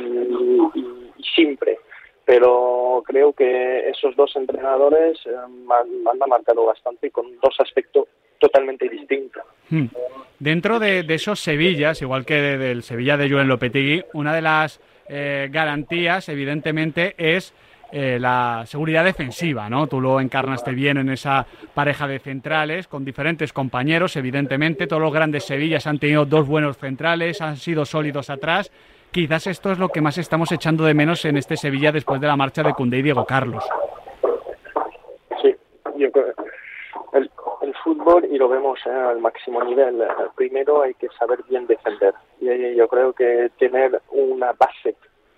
simple. 1.36 1.80
pero 2.26 3.04
creo 3.06 3.34
que 3.34 3.90
esos 3.90 4.16
dos 4.16 4.36
entrenadores 4.36 5.18
eh, 5.26 5.36
han, 5.36 6.30
marcado 6.30 6.66
bastante 6.66 7.12
con 7.12 7.26
dos 7.40 7.56
aspectos 7.60 8.08
totalmente 8.40 8.90
distintos. 8.90 9.44
Hmm. 9.70 9.86
Dentro 10.40 10.80
de, 10.80 11.06
esos 11.10 11.40
Sevillas, 11.40 12.02
igual 12.02 12.26
que 12.26 12.36
del 12.36 12.84
Sevilla 12.84 13.16
de 13.18 13.30
Julen 13.30 13.48
Lopetegui, 13.48 14.04
una 14.14 14.34
de 14.34 14.42
las 14.42 14.82
eh, 15.08 15.50
garantías, 15.52 16.28
evidentemente, 16.30 17.16
es 17.18 17.54
eh, 17.92 18.18
la 18.20 18.64
seguridad 18.66 19.04
defensiva, 19.04 19.70
¿no? 19.70 19.88
Tú 19.88 20.02
lo 20.02 20.20
encarnaste 20.20 20.72
bien 20.72 20.98
en 20.98 21.10
esa 21.10 21.46
pareja 21.74 22.08
de 22.08 22.20
centrales, 22.20 22.88
con 22.88 23.06
diferentes 23.06 23.54
compañeros, 23.54 24.16
evidentemente. 24.16 24.88
Todos 24.88 25.02
los 25.02 25.14
grandes 25.14 25.46
Sevillas 25.46 25.88
han 25.88 26.00
tenido 26.00 26.26
dos 26.26 26.48
buenos 26.48 26.78
centrales, 26.78 27.42
han 27.42 27.58
sido 27.58 27.86
sólidos 27.86 28.30
atrás 28.30 28.72
Quizás 29.16 29.48
esto 29.48 29.72
es 29.72 29.80
lo 29.80 29.88
que 29.88 30.02
más 30.02 30.18
estamos 30.18 30.52
echando 30.52 30.84
de 30.84 30.94
menos 30.94 31.24
en 31.24 31.38
este 31.38 31.56
Sevilla 31.56 31.90
después 31.94 32.20
de 32.20 32.28
la 32.28 32.36
marcha 32.36 32.62
de 32.64 32.74
Cundé 32.74 32.98
y 32.98 33.02
Diego 33.02 33.24
Carlos. 33.24 33.64
Sí, 35.42 35.56
yo 35.96 36.12
creo 36.12 36.34
el, 37.14 37.32
fútbol, 37.82 38.26
y 38.30 38.38
lo 38.38 38.50
vemos 38.50 38.78
eh, 38.86 38.90
al 38.90 39.20
máximo 39.20 39.64
nivel, 39.64 40.02
eh, 40.02 40.08
primero 40.36 40.82
hay 40.82 40.96
que 40.96 41.08
saber 41.18 41.40
bien 41.48 41.66
defender. 41.66 42.14
Y 42.42 42.76
yo 42.76 42.90
creo 42.90 43.14
que 43.14 43.50
tener 43.58 44.02
una 44.10 44.52
base 44.52 44.98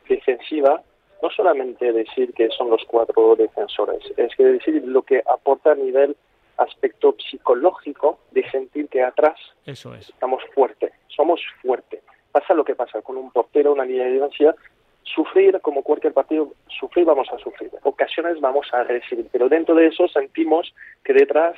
defensiva, 0.09 0.81
no 1.21 1.29
solamente 1.29 1.91
decir 1.91 2.33
que 2.33 2.49
son 2.49 2.69
los 2.69 2.83
cuatro 2.85 3.35
defensores, 3.35 4.03
es 4.17 4.35
que 4.35 4.43
decir 4.43 4.83
lo 4.85 5.01
que 5.01 5.23
aporta 5.31 5.71
a 5.71 5.75
nivel 5.75 6.15
aspecto 6.57 7.15
psicológico 7.29 8.19
de 8.31 8.49
sentir 8.49 8.87
que 8.89 9.03
atrás 9.03 9.39
Eso 9.65 9.93
es. 9.93 10.09
estamos 10.09 10.43
fuertes, 10.53 10.91
somos 11.07 11.39
fuertes 11.61 12.01
pasa 12.37 12.53
lo 12.53 12.63
que 12.63 12.75
pasa 12.75 13.01
con 13.01 13.17
un 13.17 13.31
portero, 13.31 13.73
una 13.73 13.85
línea 13.85 14.05
de 14.05 14.11
distancia, 14.11 14.55
sufrir 15.03 15.59
como 15.61 15.81
cualquier 15.81 16.13
partido, 16.13 16.53
sufrir 16.67 17.05
vamos 17.05 17.27
a 17.31 17.39
sufrir, 17.39 17.71
ocasiones 17.83 18.39
vamos 18.39 18.67
a 18.73 18.83
recibir, 18.83 19.27
pero 19.31 19.49
dentro 19.49 19.73
de 19.73 19.87
eso 19.87 20.07
sentimos 20.07 20.73
que 21.03 21.13
detrás 21.13 21.55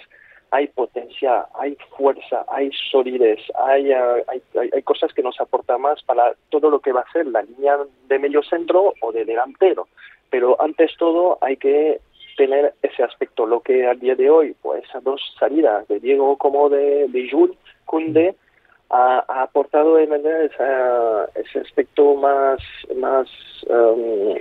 hay 0.52 0.68
potencia, 0.68 1.48
hay 1.54 1.78
fuerza, 1.98 2.46
hay 2.48 2.72
solidez, 2.92 3.40
hay, 3.56 3.92
eh, 3.92 4.24
hay, 4.28 4.42
hay, 4.74 4.82
cosas 4.84 5.14
que 5.14 5.24
nos 5.24 5.40
aportan 5.40 5.82
más 5.82 6.02
para 6.04 6.34
todo 6.50 6.70
lo 6.70 6.80
que 6.80 6.92
va 6.92 7.02
a 7.02 7.12
ser 7.12 7.28
la 7.28 7.44
línea 7.44 7.78
de 8.08 8.20
medio 8.20 8.42
centro 8.44 8.94
o 9.02 9.12
de 9.12 9.26
delantero. 9.26 9.88
Pero 10.30 10.60
antes 10.62 10.92
todo 10.98 11.38
hay 11.42 11.58
que 11.58 12.00
tener 12.38 12.74
ese 12.82 13.04
aspecto, 13.04 13.46
lo 13.46 13.62
que 13.62 13.86
al 13.86 14.00
día 14.00 14.16
de 14.16 14.30
hoy, 14.30 14.56
pues 14.62 14.84
esas 14.86 15.04
dos 15.04 15.22
salidas 15.38 15.88
de 15.88 16.00
Diego 16.00 16.38
como 16.38 16.70
de, 16.70 17.08
de 17.10 17.30
Jules 17.30 17.58
Kunde, 17.86 18.36
ha, 18.90 19.44
aportado 19.44 19.96
de 19.96 20.08
manera 20.08 20.46
ese 21.36 21.60
aspecto 21.60 22.16
más, 22.16 22.60
más 22.96 23.28
um, 23.68 24.36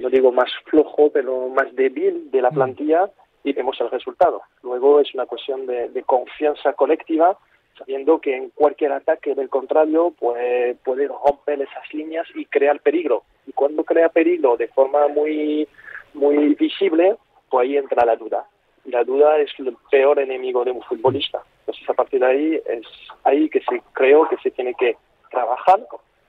no 0.00 0.10
digo 0.10 0.32
más 0.32 0.50
flojo, 0.64 1.10
pero 1.10 1.48
más 1.48 1.74
débil 1.74 2.30
de 2.30 2.42
la 2.42 2.50
mm. 2.50 2.54
plantilla 2.54 3.10
y 3.44 3.52
vemos 3.52 3.78
el 3.80 3.90
resultado. 3.90 4.42
Luego 4.62 5.00
es 5.00 5.14
una 5.14 5.26
cuestión 5.26 5.66
de, 5.66 6.02
confianza 6.06 6.72
colectiva, 6.72 7.38
sabiendo 7.78 8.18
que 8.18 8.34
en 8.34 8.50
cualquier 8.50 8.92
ataque 8.92 9.34
del 9.34 9.50
contrario 9.50 10.12
puede, 10.18 10.74
puede 10.76 11.06
romper 11.08 11.60
esas 11.60 11.92
líneas 11.92 12.26
y 12.34 12.46
crear 12.46 12.80
peligro. 12.80 13.22
Y 13.46 13.52
cuando 13.52 13.84
crea 13.84 14.08
peligro 14.08 14.56
de 14.56 14.68
forma 14.68 15.08
muy, 15.08 15.68
muy 16.14 16.54
visible, 16.54 17.16
pues 17.50 17.68
ahí 17.68 17.76
entra 17.76 18.06
la 18.06 18.16
duda. 18.16 18.46
La 18.86 19.04
duda 19.04 19.38
es 19.38 19.50
el 19.58 19.76
peor 19.90 20.18
enemigo 20.18 20.64
de 20.64 20.70
un 20.70 20.82
futbolista. 20.82 21.42
Entonces, 21.60 21.88
a 21.88 21.94
partir 21.94 22.20
de 22.20 22.26
ahí, 22.26 22.60
es 22.66 22.86
ahí 23.24 23.48
que 23.48 23.60
se 23.60 23.82
creo 23.92 24.28
que 24.28 24.36
se 24.38 24.50
tiene 24.50 24.74
que 24.74 24.96
trabajar 25.30 25.80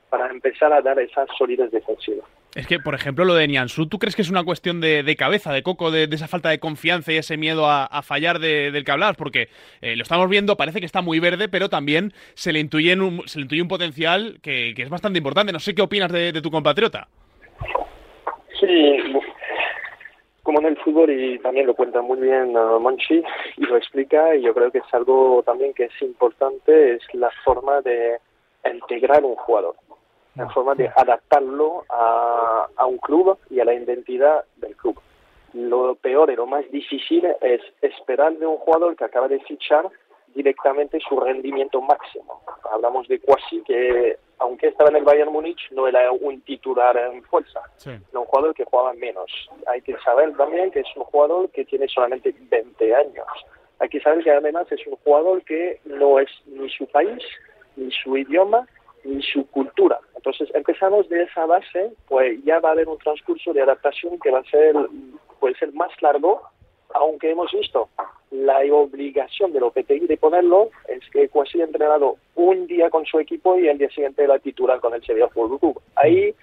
para 0.10 0.30
empezar 0.30 0.72
a 0.74 0.82
dar 0.82 1.00
esa 1.00 1.26
solidez 1.38 1.72
defensiva. 1.72 2.24
Es 2.56 2.68
que, 2.68 2.80
por 2.80 2.96
ejemplo, 2.96 3.26
lo 3.26 3.36
de 3.36 3.50
Niansu, 3.50 3.88
¿tú 3.88 4.00
crees 4.00 4.16
que 4.16 4.22
es 4.22 4.30
una 4.30 4.46
cuestión 4.46 4.80
de, 4.80 5.16
cabeza, 5.18 5.52
de 5.52 5.62
coco, 5.62 5.92
de, 5.92 6.06
esa 6.06 6.30
falta 6.30 6.50
de 6.50 6.60
confianza 6.60 7.12
y 7.12 7.18
ese 7.18 7.36
miedo 7.36 7.70
a, 7.70 8.02
fallar 8.02 8.40
del 8.40 8.86
que 8.86 8.92
hablabas? 8.92 9.18
Porque 9.18 9.50
eh, 9.82 9.98
lo 9.98 10.04
estamos 10.04 10.30
viendo, 10.30 10.56
parece 10.56 10.80
que 10.80 10.86
está 10.86 11.02
muy 11.02 11.20
verde, 11.20 11.50
pero 11.50 11.68
también 11.68 12.14
se 12.34 12.54
le 12.54 12.62
intuye 12.62 12.94
un, 12.96 13.24
se 13.28 13.40
le 13.40 13.44
intuye 13.44 13.62
un 13.62 13.68
potencial 13.68 14.40
que, 14.42 14.74
es 14.76 14.90
bastante 14.90 15.18
importante. 15.18 15.52
No 15.52 15.60
sé 15.60 15.76
qué 15.76 15.82
opinas 15.82 16.10
de, 16.10 16.32
de 16.32 16.42
tu 16.42 16.50
compatriota. 16.50 17.10
Sí, 18.58 19.00
como 20.44 20.60
en 20.60 20.68
el 20.68 20.78
fútbol 20.78 21.10
y 21.10 21.38
también 21.40 21.68
lo 21.68 21.74
cuenta 21.74 22.02
muy 22.02 22.22
bien 22.22 22.56
uh, 22.56 22.80
Monchi 22.80 23.22
y 23.58 23.66
lo 23.66 23.76
explica 23.76 24.34
y 24.34 24.44
yo 24.44 24.54
creo 24.54 24.72
que 24.72 24.78
es 24.78 24.94
algo 24.94 25.44
también 25.44 25.74
que 25.74 25.86
es 25.86 26.02
importante 26.02 26.94
es 26.94 27.02
la 27.14 27.32
forma 27.44 27.82
de 27.82 28.20
integrar 28.72 29.26
un 29.26 29.36
jugador 29.36 29.76
la 30.36 30.50
forma 30.50 30.76
de 30.76 30.90
adaptarlo 30.96 31.86
a, 31.90 32.68
a 32.76 32.86
un 32.86 32.98
club 32.98 33.38
y 33.50 33.60
a 33.60 33.66
la 33.66 33.74
identidad 33.74 34.44
del 34.58 34.76
club 34.76 35.00
lo 35.56 35.96
peor 35.96 36.30
y 36.32 36.36
lo 36.36 36.46
más 36.46 36.70
difícil 36.70 37.26
es 37.42 37.62
esperar 37.82 38.38
de 38.38 38.46
un 38.46 38.58
jugador 38.58 38.96
que 38.96 39.06
acaba 39.06 39.30
de 39.30 39.40
fichar 39.40 39.90
directamente 40.34 41.00
su 41.00 41.18
rendimiento 41.18 41.82
máximo. 41.82 42.42
Hablamos 42.70 43.08
de 43.08 43.20
Quasi, 43.22 43.62
que 43.62 44.18
aunque 44.40 44.68
estaba 44.68 44.90
en 44.90 44.98
el 44.98 45.06
Bayern 45.06 45.32
Múnich, 45.32 45.72
no 45.72 45.88
era 45.88 46.12
un 46.12 46.42
titular 46.42 46.98
en 46.98 47.24
fuerza, 47.24 47.62
era 47.86 48.20
un 48.20 48.26
jugador 48.26 48.54
que 48.54 48.66
jugaba 48.66 48.94
menos. 48.94 49.32
Hay 49.68 49.82
que 49.82 49.98
saber 50.00 50.36
también 50.36 50.72
que 50.72 50.82
es 50.82 50.88
un 50.98 51.06
jugador 51.06 51.50
que 51.52 51.64
tiene 51.64 51.88
solamente 51.88 52.36
20 52.38 52.94
años. 52.94 53.26
Hay 53.80 53.88
que 53.88 54.02
saber 54.02 54.26
que 54.26 54.32
además 54.32 54.70
es 54.72 54.86
un 54.88 54.98
jugador 54.98 55.42
que 55.44 55.80
no 55.86 56.20
es 56.20 56.30
ni 56.48 56.70
su 56.70 56.86
país, 56.88 57.24
ni 57.78 57.90
su 57.92 58.18
idioma, 58.18 58.68
ni 59.06 59.22
su 59.22 59.48
cultura. 59.48 60.00
Entonces 60.16 60.50
empezamos 60.54 61.08
de 61.10 61.24
esa 61.24 61.46
base, 61.46 61.92
pues 62.08 62.44
ya 62.44 62.60
va 62.60 62.70
a 62.70 62.72
haber 62.74 62.88
un 62.88 62.98
transcurso 62.98 63.54
de 63.54 63.62
adaptación 63.62 64.20
que 64.20 64.32
va 64.32 64.40
a 64.40 64.44
ser, 64.46 64.76
puede 65.40 65.56
ser 65.56 65.72
más 65.74 65.92
largo, 66.02 66.42
aunque 66.94 67.32
hemos 67.32 67.52
visto 67.52 67.90
la 68.32 68.60
obligación 68.74 69.52
de 69.54 69.60
Lopetegui 69.60 70.08
de 70.08 70.18
ponerlo 70.18 70.70
es 70.88 71.00
que 71.12 71.30
Cuasi 71.30 71.62
ha 71.62 71.66
entrenado 71.66 72.18
un 72.36 72.68
día 72.68 72.90
con 72.90 73.06
su 73.06 73.20
equipo 73.20 73.58
y 73.58 73.68
el 73.68 73.78
día 73.78 73.90
siguiente 73.90 74.28
la 74.28 74.40
titular 74.40 74.80
con 74.80 74.94
el 74.94 75.04
Sevilla 75.06 75.30
Fútbol 75.30 75.60
Club. 75.60 75.82
Ahí 75.96 76.34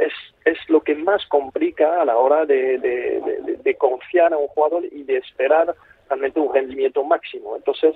es, 0.00 0.12
es 0.44 0.58
lo 0.68 0.80
que 0.80 0.94
más 0.94 1.24
complica 1.26 2.00
a 2.00 2.04
la 2.04 2.16
hora 2.16 2.44
de, 2.44 2.78
de, 2.78 3.58
de 3.62 3.74
confiar 3.76 4.32
a 4.32 4.38
un 4.38 4.48
jugador 4.48 4.84
y 4.90 5.04
de 5.04 5.18
esperar 5.18 5.74
realmente 6.08 6.40
un 6.40 6.52
rendimiento 6.52 7.04
máximo. 7.04 7.56
Entonces, 7.56 7.94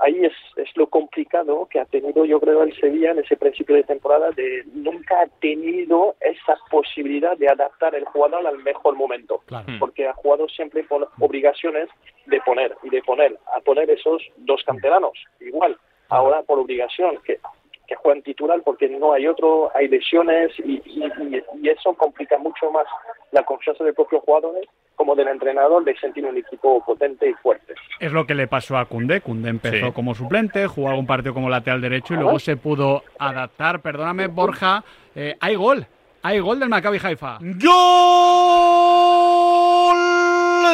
ahí 0.00 0.24
es, 0.24 0.32
es 0.56 0.68
lo 0.76 0.86
complicado 0.88 1.66
que 1.70 1.80
ha 1.80 1.84
tenido 1.84 2.24
yo 2.24 2.40
creo 2.40 2.62
el 2.62 2.78
Sevilla 2.78 3.12
en 3.12 3.20
ese 3.20 3.36
principio 3.36 3.76
de 3.76 3.84
temporada 3.84 4.30
de 4.32 4.64
nunca 4.72 5.20
ha 5.20 5.26
tenido 5.40 6.14
esa 6.20 6.56
posibilidad 6.70 7.36
de 7.36 7.48
adaptar 7.48 7.94
el 7.94 8.04
jugador 8.06 8.46
al 8.46 8.58
mejor 8.58 8.94
momento. 8.96 9.42
Porque 9.78 10.06
ha 10.06 10.14
jugado 10.14 10.48
siempre 10.48 10.84
por 10.84 11.08
obligaciones 11.20 11.88
de 12.26 12.40
poner 12.40 12.76
y 12.82 12.90
de 12.90 13.02
poner 13.02 13.38
a 13.54 13.60
poner 13.60 13.90
esos 13.90 14.22
dos 14.36 14.62
canteranos 14.64 15.12
igual. 15.40 15.76
Ahora 16.08 16.42
por 16.42 16.58
obligación 16.58 17.18
que 17.24 17.38
que 17.88 17.96
juegan 17.96 18.22
titular 18.22 18.60
porque 18.62 18.86
no 18.86 19.14
hay 19.14 19.26
otro, 19.26 19.74
hay 19.74 19.88
lesiones 19.88 20.52
y, 20.58 20.82
y, 20.84 21.68
eso 21.68 21.94
complica 21.94 22.36
mucho 22.36 22.70
más 22.70 22.86
la 23.32 23.42
confianza 23.42 23.82
del 23.82 23.94
propio 23.94 24.20
jugador 24.20 24.54
como 24.94 25.16
del 25.16 25.28
entrenador 25.28 25.82
de 25.84 25.96
sentir 25.96 26.26
un 26.26 26.36
equipo 26.36 26.84
potente 26.84 27.30
y 27.30 27.32
fuerte. 27.34 27.57
Es 28.00 28.12
lo 28.12 28.26
que 28.26 28.34
le 28.34 28.46
pasó 28.46 28.78
a 28.78 28.84
Cundé. 28.84 29.20
Cundé 29.20 29.50
empezó 29.50 29.92
como 29.92 30.14
suplente, 30.14 30.66
jugaba 30.66 30.96
un 30.96 31.06
partido 31.06 31.34
como 31.34 31.48
lateral 31.48 31.80
derecho 31.80 32.14
y 32.14 32.18
luego 32.18 32.38
se 32.38 32.56
pudo 32.56 33.02
adaptar. 33.18 33.80
Perdóname, 33.80 34.28
Borja, 34.28 34.84
eh, 35.14 35.36
hay 35.40 35.56
gol. 35.56 35.86
Hay 36.22 36.38
gol 36.40 36.60
del 36.60 36.68
Maccabi 36.68 36.98
Haifa. 37.02 37.38
¡Gol! 37.40 37.68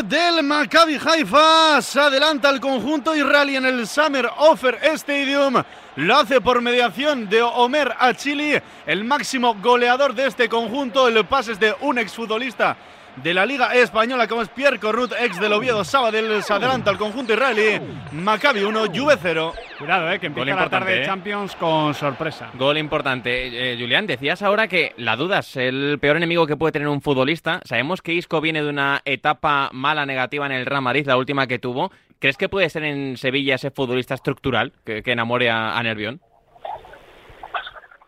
Del 0.09 0.43
Maccabi 0.43 0.99
Haifa 0.99 1.81
se 1.81 2.00
adelanta 2.00 2.50
el 2.50 2.61
conjunto 2.61 3.14
israelí 3.14 3.57
en 3.57 3.64
el 3.64 3.87
Summer 3.87 4.28
Offer 4.38 4.78
Stadium. 4.83 5.62
Lo 5.97 6.16
hace 6.16 6.40
por 6.40 6.61
mediación 6.61 7.28
de 7.28 7.40
Omer 7.40 7.93
Achili, 7.99 8.61
el 8.87 9.04
máximo 9.04 9.54
goleador 9.62 10.14
de 10.14 10.26
este 10.26 10.49
conjunto. 10.49 11.07
El 11.07 11.25
pase 11.25 11.52
es 11.52 11.61
de 11.61 11.75
un 11.81 11.99
exfutbolista 11.99 12.76
de 13.16 13.35
la 13.35 13.47
Liga 13.47 13.75
Española, 13.75 14.26
como 14.26 14.42
es 14.42 14.49
Pierre 14.49 14.78
Corrut, 14.78 15.12
ex 15.21 15.40
del 15.40 15.52
Oviedo 15.52 15.85
Sabadell, 15.85 16.42
se 16.42 16.52
adelanta 16.52 16.90
al 16.90 16.99
conjunto 16.99 17.33
israelí. 17.33 17.80
Maccabi 18.12 18.62
1, 18.62 18.87
Juve 18.94 19.14
0. 19.21 19.52
Cuidado, 19.78 20.11
eh, 20.11 20.18
que 20.18 20.26
empieza 20.26 20.54
la 20.54 20.68
tarde 20.68 20.94
de 20.94 21.02
eh. 21.02 21.06
Champions 21.06 21.54
con 21.56 21.94
sorpresa. 21.94 22.50
Gol 22.54 22.78
importante. 22.78 23.73
Eh, 23.73 23.76
Julián, 23.78 24.06
decías 24.06 24.42
ahora 24.42 24.68
que 24.68 24.92
la 24.97 25.16
duda 25.16 25.40
es 25.40 25.56
el 25.56 25.99
peor 26.00 26.16
enemigo 26.16 26.47
que 26.47 26.56
puede 26.56 26.73
tener 26.73 26.88
un 26.88 27.00
futbolista. 27.00 27.61
Sabemos 27.64 28.02
que 28.02 28.12
Isco 28.12 28.40
viene 28.40 28.62
de 28.62 28.71
una 28.71 29.00
etapa 29.04 29.71
mala, 29.73 30.06
negativa 30.06 30.47
en 30.47 30.52
el 30.52 30.66
Real 30.66 30.83
Madrid, 30.83 31.06
la 31.06 31.16
última 31.16 31.47
que 31.47 31.59
tuvo. 31.59 31.90
¿Crees 32.18 32.37
que 32.37 32.49
puede 32.49 32.68
ser 32.71 32.85
en 32.85 33.16
Sevilla 33.16 33.56
ese 33.56 33.71
futbolista 33.71 34.14
estructural 34.14 34.73
que, 34.85 35.02
enamore 35.04 35.50
a, 35.50 35.76
a 35.76 35.83
Nervión? 35.83 36.21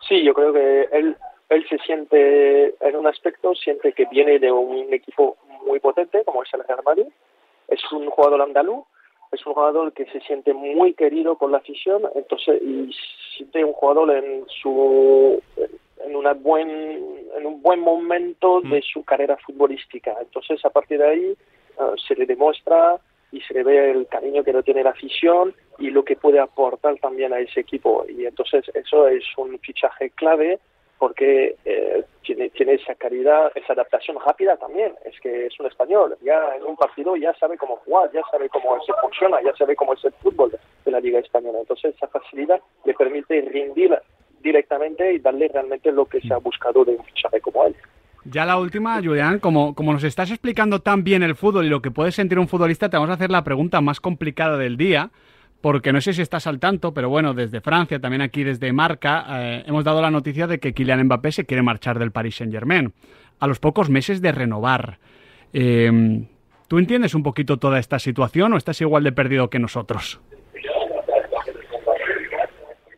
Sí, 0.07 0.23
yo 0.23 0.33
creo 0.33 0.53
que 0.53 0.87
él 0.93 1.15
él 1.49 1.65
se 1.69 1.77
siente, 1.79 2.75
en 2.81 2.95
un 2.95 3.07
aspecto, 3.07 3.55
siente 3.55 3.93
que 3.93 4.05
viene 4.05 4.39
de 4.39 4.51
un 4.51 4.93
equipo 4.93 5.37
muy 5.65 5.79
potente, 5.79 6.23
como 6.25 6.43
es 6.43 6.53
el 6.53 6.63
Real 6.63 6.81
Madrid. 6.85 7.07
Es 7.69 7.79
un 7.91 8.09
jugador 8.09 8.41
andaluz, 8.41 8.85
es 9.31 9.45
un 9.45 9.53
jugador 9.53 9.93
que 9.93 10.05
se 10.05 10.19
siente 10.21 10.53
muy 10.53 10.93
querido 10.93 11.37
por 11.37 11.51
la 11.51 11.57
afición, 11.57 12.03
entonces, 12.15 12.61
y 12.61 12.91
siente 13.35 13.63
un 13.63 13.73
jugador 13.73 14.11
en 14.11 14.45
su, 14.61 15.41
en, 16.03 16.15
una 16.15 16.33
buen, 16.33 16.69
en 16.69 17.45
un 17.45 17.61
buen 17.61 17.79
momento 17.79 18.61
de 18.61 18.79
mm. 18.79 18.83
su 18.83 19.03
carrera 19.03 19.37
futbolística. 19.37 20.15
Entonces, 20.19 20.63
a 20.65 20.69
partir 20.69 20.99
de 20.99 21.07
ahí, 21.07 21.37
uh, 21.79 21.97
se 21.97 22.15
le 22.15 22.25
demuestra 22.25 22.99
y 23.31 23.41
se 23.41 23.53
le 23.53 23.63
ve 23.63 23.91
el 23.91 24.07
cariño 24.07 24.43
que 24.43 24.53
no 24.53 24.63
tiene 24.63 24.83
la 24.83 24.91
afición 24.91 25.53
y 25.79 25.89
lo 25.91 26.03
que 26.03 26.15
puede 26.15 26.39
aportar 26.39 26.97
también 26.99 27.33
a 27.33 27.39
ese 27.39 27.61
equipo. 27.61 28.05
Y 28.07 28.25
entonces, 28.25 28.65
eso 28.73 29.07
es 29.07 29.23
un 29.37 29.59
fichaje 29.59 30.09
clave 30.11 30.59
porque 30.99 31.55
eh, 31.65 32.03
tiene, 32.23 32.73
esa 32.73 32.95
calidad, 32.95 33.51
esa 33.55 33.73
adaptación 33.73 34.17
rápida 34.25 34.57
también. 34.57 34.93
Es 35.05 35.19
que 35.19 35.45
es 35.47 35.59
un 35.59 35.67
español, 35.67 36.17
ya 36.21 36.55
en 36.55 36.63
un 36.63 36.75
partido 36.75 37.15
ya 37.15 37.33
sabe 37.35 37.57
cómo 37.57 37.77
jugar, 37.77 38.11
ya 38.13 38.21
sabe 38.31 38.49
cómo 38.49 38.81
se 38.83 38.93
funciona, 39.01 39.41
ya 39.43 39.55
sabe 39.55 39.75
cómo 39.75 39.93
es 39.93 40.03
el 40.05 40.13
fútbol 40.13 40.51
de 40.85 40.91
la 40.91 40.99
Liga 40.99 41.19
Española. 41.19 41.59
Entonces, 41.59 41.95
esa 41.95 42.07
facilidad 42.07 42.59
le 42.85 42.93
permite 42.93 43.41
rendir 43.41 43.97
directamente 44.41 45.13
y 45.13 45.19
darle 45.19 45.47
realmente 45.47 45.91
lo 45.91 46.05
que 46.05 46.21
se 46.21 46.33
ha 46.33 46.37
buscado 46.37 46.85
de 46.85 46.95
un 46.95 47.03
fichaje 47.05 47.41
como 47.41 47.65
él. 47.65 47.75
Ya 48.25 48.45
la 48.45 48.57
última, 48.57 49.01
Julián, 49.01 49.39
como, 49.39 49.73
como 49.73 49.93
nos 49.93 50.03
estás 50.03 50.31
explicando 50.31 50.81
tan 50.81 51.03
bien 51.03 51.23
el 51.23 51.35
fútbol 51.35 51.65
y 51.65 51.69
lo 51.69 51.81
que 51.81 51.91
puede 51.91 52.11
sentir 52.11 52.39
un 52.39 52.49
futbolista, 52.49 52.89
te 52.89 52.97
vamos 52.97 53.09
a 53.09 53.13
hacer 53.13 53.31
la 53.31 53.43
pregunta 53.43 53.79
más 53.79 54.01
complicada 54.01 54.57
del 54.57 54.75
día, 54.75 55.11
porque 55.61 55.91
no 55.91 56.01
sé 56.01 56.13
si 56.13 56.21
estás 56.21 56.47
al 56.47 56.59
tanto, 56.59 56.93
pero 56.93 57.09
bueno, 57.09 57.33
desde 57.33 57.61
Francia, 57.61 57.99
también 57.99 58.21
aquí 58.21 58.43
desde 58.43 58.71
Marca, 58.71 59.25
eh, 59.29 59.63
hemos 59.65 59.83
dado 59.83 60.01
la 60.01 60.11
noticia 60.11 60.47
de 60.47 60.59
que 60.59 60.73
Kylian 60.73 61.03
Mbappé 61.05 61.31
se 61.31 61.45
quiere 61.45 61.63
marchar 61.63 61.99
del 61.99 62.11
Paris 62.11 62.37
Saint-Germain 62.37 62.93
a 63.39 63.47
los 63.47 63.59
pocos 63.59 63.89
meses 63.89 64.21
de 64.21 64.31
renovar. 64.31 64.99
Eh, 65.53 66.25
¿Tú 66.67 66.77
entiendes 66.77 67.15
un 67.15 67.23
poquito 67.23 67.57
toda 67.57 67.79
esta 67.79 67.97
situación 67.97 68.53
o 68.53 68.57
estás 68.57 68.81
igual 68.81 69.03
de 69.03 69.13
perdido 69.13 69.49
que 69.49 69.57
nosotros? 69.57 70.19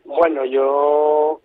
Bueno, 0.04 0.44
yo 0.44 1.40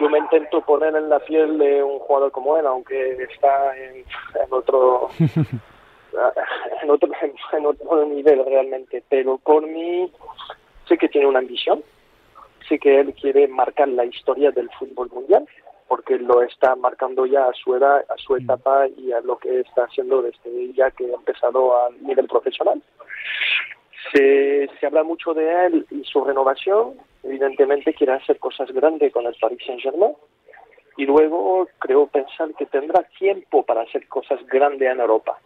yo 0.00 0.08
me 0.08 0.18
intento 0.18 0.62
poner 0.62 0.96
en 0.96 1.08
la 1.08 1.20
piel 1.20 1.58
de 1.58 1.82
un 1.82 1.98
jugador 2.00 2.32
como 2.32 2.56
él, 2.56 2.66
aunque 2.66 3.12
está 3.30 3.76
en, 3.76 4.04
otro 4.50 5.08
en 6.82 6.90
otro 6.90 7.10
en 7.52 7.66
otro 7.66 8.06
nivel 8.06 8.44
realmente, 8.44 9.02
pero 9.08 9.38
por 9.38 9.66
mí 9.66 10.10
sé 10.88 10.98
que 10.98 11.08
tiene 11.08 11.26
una 11.26 11.38
ambición, 11.38 11.82
sé 12.68 12.78
que 12.78 13.00
él 13.00 13.14
quiere 13.14 13.48
marcar 13.48 13.88
la 13.88 14.04
historia 14.04 14.50
del 14.50 14.70
fútbol 14.78 15.08
mundial, 15.10 15.46
porque 15.88 16.18
lo 16.18 16.42
está 16.42 16.74
marcando 16.76 17.26
ya 17.26 17.46
a 17.46 17.52
su 17.52 17.74
edad, 17.74 18.04
a 18.08 18.16
su 18.16 18.34
mm. 18.34 18.42
etapa 18.42 18.88
y 18.96 19.12
a 19.12 19.20
lo 19.20 19.38
que 19.38 19.60
está 19.60 19.84
haciendo 19.84 20.22
desde 20.22 20.72
ya 20.72 20.90
que 20.90 21.04
ha 21.04 21.14
empezado 21.14 21.76
a 21.76 21.90
nivel 22.00 22.26
profesional. 22.28 22.82
Se, 24.12 24.68
se 24.80 24.86
habla 24.86 25.02
mucho 25.04 25.32
de 25.32 25.66
él 25.66 25.86
y 25.90 26.02
su 26.04 26.24
renovación, 26.24 26.94
evidentemente 27.22 27.94
quiere 27.94 28.14
hacer 28.14 28.38
cosas 28.38 28.70
grandes 28.72 29.12
con 29.12 29.26
el 29.26 29.36
Paris 29.40 29.60
Saint-Germain 29.66 30.14
y 30.96 31.06
luego 31.06 31.68
creo 31.78 32.06
pensar 32.06 32.52
que 32.54 32.66
tendrá 32.66 33.02
tiempo 33.18 33.62
para 33.62 33.82
hacer 33.82 34.06
cosas 34.08 34.40
grandes 34.46 34.90
en 34.90 35.00
Europa. 35.00 35.38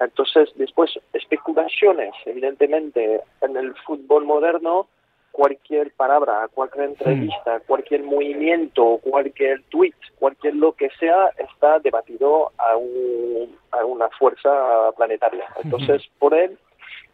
Entonces, 0.00 0.50
después, 0.54 0.98
especulaciones, 1.12 2.14
evidentemente, 2.24 3.20
en 3.40 3.56
el 3.56 3.74
fútbol 3.84 4.24
moderno, 4.24 4.86
cualquier 5.32 5.92
palabra, 5.92 6.48
cualquier 6.54 6.86
entrevista, 6.86 7.60
cualquier 7.66 8.02
movimiento, 8.02 8.98
cualquier 9.02 9.62
tweet, 9.64 9.94
cualquier 10.18 10.54
lo 10.56 10.72
que 10.72 10.88
sea, 10.98 11.30
está 11.38 11.78
debatido 11.80 12.52
a, 12.58 12.72
a 12.72 13.84
una 13.84 14.08
fuerza 14.10 14.92
planetaria. 14.96 15.46
Entonces, 15.62 16.02
por 16.18 16.34
él, 16.34 16.58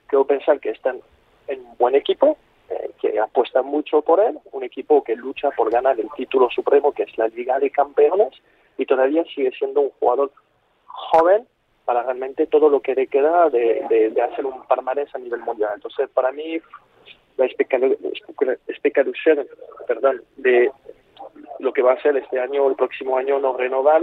creo 0.07 0.27
pensar 0.27 0.61
que 0.61 0.71
están 0.71 1.01
en 1.49 1.61
un 1.61 1.77
buen 1.77 1.95
equipo, 1.95 2.37
eh, 2.71 2.91
que 3.01 3.19
apuesta 3.19 3.63
mucho 3.63 4.03
por 4.03 4.21
él, 4.21 4.39
un 4.53 4.63
equipo 4.63 5.05
que 5.05 5.17
lucha 5.17 5.51
por 5.51 5.71
ganar 5.71 5.99
el 6.01 6.09
título 6.17 6.49
supremo 6.51 6.93
que 6.93 7.03
es 7.03 7.19
la 7.19 7.29
Liga 7.29 7.59
de 7.59 7.71
Campeones 7.71 8.33
y 8.79 8.87
todavía 8.87 9.25
sigue 9.35 9.51
siendo 9.53 9.83
un 9.83 9.91
jugador 10.01 10.33
joven 10.87 11.47
para 11.85 12.03
realmente 12.03 12.47
todo 12.47 12.69
lo 12.69 12.81
que 12.81 12.95
le 12.95 13.07
queda 13.07 13.51
de, 13.51 14.11
de, 14.15 14.23
hacer 14.23 14.47
un 14.47 14.67
palmarés 14.67 15.15
a 15.15 15.19
nivel 15.19 15.41
mundial. 15.41 15.73
Entonces, 15.75 16.09
para 16.11 16.33
mí, 16.33 16.61
la 17.37 17.47
especulación 17.47 19.47
perdón, 19.87 20.23
de 20.37 20.71
lo 21.59 21.73
que 21.73 21.83
va 21.83 21.93
a 21.93 22.03
ser 22.03 22.17
este 22.17 22.41
año 22.41 22.65
o 22.65 22.71
el 22.71 22.77
próximo 22.77 23.17
año 23.17 23.39
no 23.39 23.57
renovar, 23.57 24.03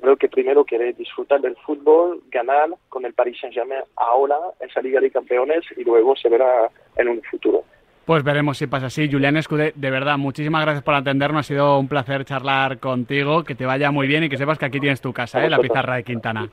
creo 0.00 0.16
que 0.16 0.28
primero 0.28 0.64
quiere 0.64 0.92
disfrutar 0.92 1.40
del 1.40 1.56
fútbol, 1.56 2.22
ganar 2.30 2.70
con 2.88 3.04
el 3.04 3.14
Paris 3.14 3.38
Saint-Germain 3.40 3.82
ahora 3.96 4.36
esa 4.60 4.80
Liga 4.80 5.00
de 5.00 5.10
Campeones 5.10 5.64
y 5.76 5.84
luego 5.84 6.16
se 6.16 6.28
verá 6.28 6.70
en 6.96 7.08
un 7.08 7.22
futuro. 7.22 7.64
Pues 8.04 8.22
veremos 8.22 8.58
si 8.58 8.68
pasa 8.68 8.86
así. 8.86 9.10
Julián 9.10 9.36
Escudé, 9.36 9.72
de 9.74 9.90
verdad, 9.90 10.16
muchísimas 10.16 10.62
gracias 10.62 10.84
por 10.84 10.94
atendernos. 10.94 11.40
Ha 11.40 11.42
sido 11.42 11.76
un 11.76 11.88
placer 11.88 12.24
charlar 12.24 12.78
contigo. 12.78 13.42
Que 13.42 13.56
te 13.56 13.66
vaya 13.66 13.90
muy 13.90 14.06
bien 14.06 14.22
y 14.22 14.28
que 14.28 14.36
sepas 14.36 14.58
que 14.58 14.66
aquí 14.66 14.78
tienes 14.78 15.00
tu 15.00 15.12
casa, 15.12 15.44
¿eh? 15.44 15.50
la 15.50 15.58
pizarra 15.58 15.96
de 15.96 16.04
Quintana. 16.04 16.48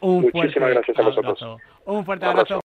Un 0.00 0.30
Muchísimas 0.32 0.70
gracias 0.70 0.98
a 0.98 1.02
vosotros. 1.02 1.60
Un 1.84 2.04
fuerte 2.04 2.26
abrazo. 2.26 2.62